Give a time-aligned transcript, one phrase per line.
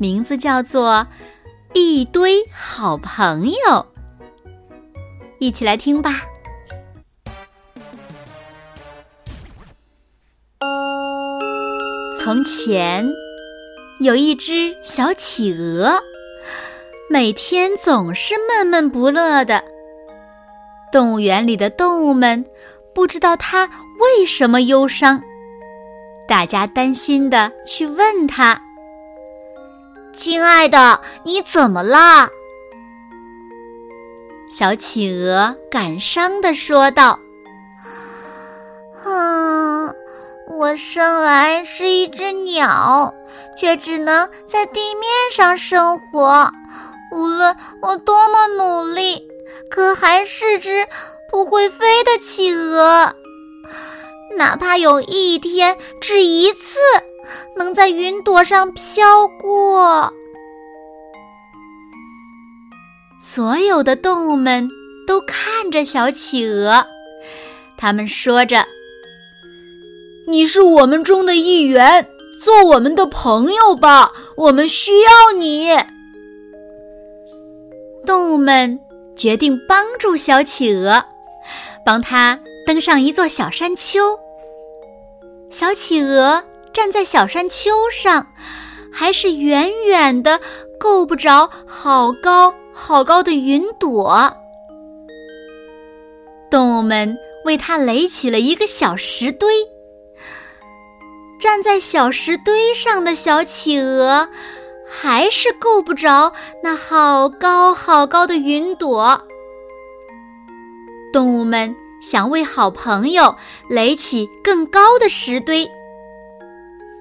[0.00, 1.06] 名字叫做
[1.74, 3.56] 《一堆好朋友》，
[5.38, 6.22] 一起来听吧。
[12.18, 13.06] 从前
[14.00, 16.00] 有一只小企鹅，
[17.10, 19.62] 每天总是闷闷不乐的。
[20.90, 22.42] 动物园里的动物们
[22.94, 25.22] 不知道它为什么忧伤。
[26.26, 28.58] 大家担心的去问他
[30.20, 32.28] ：“亲爱的，你怎么啦？”
[34.54, 37.18] 小企鹅感伤的说道
[39.02, 39.94] ：“啊，
[40.46, 43.14] 我生来是一只鸟，
[43.58, 46.50] 却只能在地面上生活。
[47.12, 49.26] 无论我多么努力，
[49.70, 50.86] 可还是只
[51.30, 53.14] 不会飞的企鹅。”
[54.36, 56.78] 哪怕有一天只一次
[57.56, 60.12] 能在云朵上飘过，
[63.20, 64.68] 所有的动物们
[65.06, 66.86] 都看着小企鹅，
[67.76, 68.64] 他们说着
[70.26, 72.06] ：“你是我们中的一员，
[72.42, 75.70] 做我们的朋友吧，我们需要你。”
[78.06, 78.80] 动物们
[79.14, 81.04] 决定帮助小企鹅，
[81.84, 82.38] 帮他。
[82.66, 84.16] 登上一座小山丘，
[85.50, 86.40] 小企鹅
[86.72, 88.26] 站在小山丘上，
[88.92, 90.40] 还是远远的
[90.78, 94.36] 够不着好高好高的云朵。
[96.50, 99.54] 动物们为它垒起了一个小石堆，
[101.40, 104.28] 站在小石堆上的小企鹅，
[104.88, 106.32] 还是够不着
[106.62, 109.26] 那好高好高的云朵。
[111.12, 111.74] 动物们。
[112.00, 113.36] 想为好朋友
[113.68, 115.70] 垒起更高的石堆，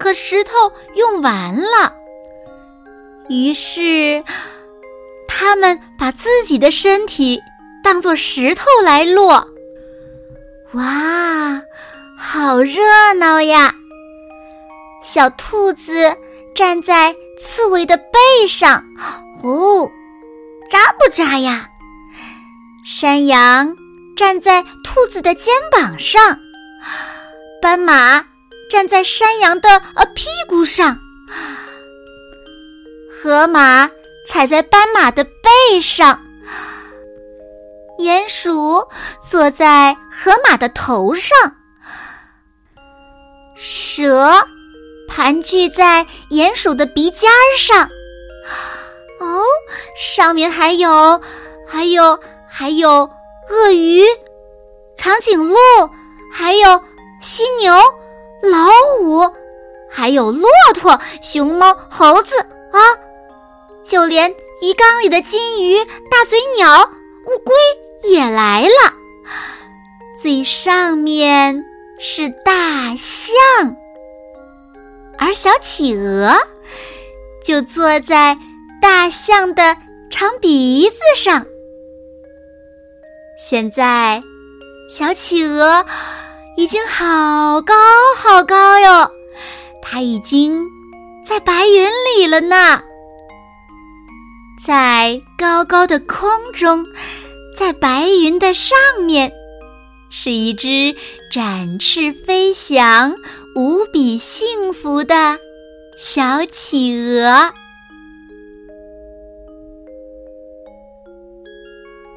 [0.00, 0.50] 可石头
[0.96, 1.94] 用完了。
[3.28, 4.24] 于是，
[5.28, 7.40] 他们把自己的身体
[7.84, 9.46] 当做石头来落。
[10.72, 11.62] 哇，
[12.18, 13.74] 好热闹呀！
[15.02, 16.16] 小兔子
[16.54, 18.82] 站在刺猬的背上，
[19.44, 19.90] 哦，
[20.70, 21.68] 扎不扎呀？
[22.84, 23.76] 山羊。
[24.16, 26.38] 站在兔子的肩膀上，
[27.62, 28.22] 斑马
[28.70, 30.96] 站在山羊的呃屁股上，
[33.20, 33.90] 河马
[34.28, 36.22] 踩在斑马的背上，
[37.98, 38.88] 鼹鼠
[39.20, 41.56] 坐在河马的头上，
[43.56, 44.46] 蛇
[45.08, 47.90] 盘踞在鼹鼠的鼻尖上。
[49.18, 49.42] 哦，
[49.98, 51.20] 上面还有，
[51.66, 53.10] 还有，还有。
[53.50, 54.04] 鳄鱼、
[54.96, 55.56] 长颈鹿，
[56.32, 56.84] 还有
[57.20, 57.74] 犀牛、
[58.42, 59.34] 老虎，
[59.90, 62.38] 还有骆驼、熊猫、猴子
[62.72, 62.78] 啊！
[63.86, 64.30] 就连
[64.62, 66.90] 鱼缸里的金鱼、大嘴鸟、
[67.26, 68.94] 乌龟也来了。
[70.22, 71.64] 最上面
[71.98, 73.34] 是大象，
[75.18, 76.34] 而小企鹅
[77.44, 78.38] 就坐在
[78.80, 79.76] 大象的
[80.10, 81.46] 长鼻子上。
[83.38, 84.22] 现在，
[84.90, 85.84] 小企鹅
[86.56, 87.74] 已经好高
[88.16, 89.10] 好高哟，
[89.82, 90.66] 它已经
[91.24, 92.82] 在白云里了呢。
[94.62, 96.84] 在高高的空中，
[97.56, 99.32] 在白云的上面，
[100.10, 100.94] 是一只
[101.32, 103.14] 展翅飞翔、
[103.56, 105.38] 无比幸福的
[105.96, 107.52] 小企鹅。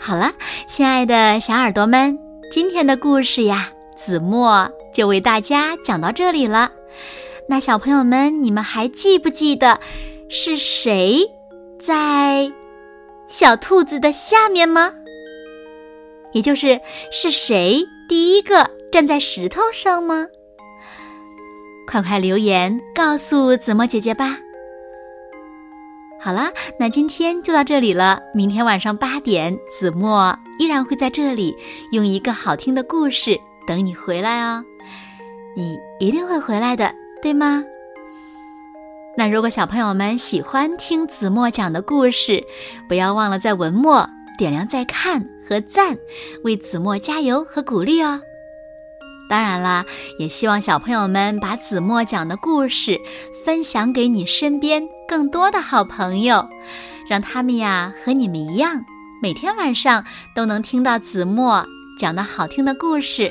[0.00, 0.32] 好了，
[0.66, 2.18] 亲爱的小耳朵们，
[2.50, 3.70] 今天的故事呀，
[4.02, 6.72] 子墨就为大家讲到这里了。
[7.48, 9.78] 那小朋友们，你们还记不记得
[10.28, 11.22] 是谁
[11.78, 12.50] 在
[13.28, 14.92] 小兔子的下面吗？
[16.32, 20.26] 也就是是谁第一个站在石头上吗？
[21.86, 24.38] 快快留言告诉子墨姐姐吧。
[26.20, 28.20] 好啦，那今天就到这里了。
[28.32, 31.54] 明天晚上八点，子墨依然会在这里
[31.90, 34.64] 用一个好听的故事等你回来哦。
[35.56, 37.62] 你一定会回来的，对吗？
[39.16, 42.42] 那如果小朋友们喜欢听子墨讲的故事，
[42.88, 45.98] 不要忘了在文末点亮再看和赞，
[46.44, 48.22] 为子墨加油和鼓励哦。
[49.28, 49.84] 当然啦，
[50.18, 52.98] 也希望小朋友们把子墨讲的故事
[53.44, 56.48] 分享给你身边更多的好朋友，
[57.08, 58.82] 让他们呀和你们一样，
[59.22, 60.04] 每天晚上
[60.34, 61.66] 都能听到子墨
[61.98, 63.30] 讲的好听的故事，